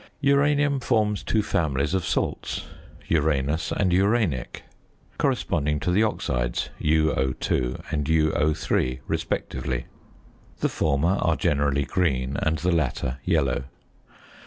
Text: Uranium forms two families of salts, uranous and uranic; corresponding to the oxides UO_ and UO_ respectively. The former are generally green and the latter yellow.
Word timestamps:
Uranium 0.21 0.79
forms 0.79 1.21
two 1.21 1.43
families 1.43 1.93
of 1.93 2.03
salts, 2.07 2.65
uranous 3.07 3.71
and 3.71 3.93
uranic; 3.93 4.63
corresponding 5.19 5.79
to 5.79 5.91
the 5.91 6.01
oxides 6.01 6.71
UO_ 6.81 7.29
and 7.93 8.05
UO_ 8.07 8.99
respectively. 9.05 9.85
The 10.61 10.69
former 10.69 11.17
are 11.21 11.35
generally 11.35 11.85
green 11.85 12.35
and 12.41 12.57
the 12.57 12.71
latter 12.71 13.19
yellow. 13.23 13.65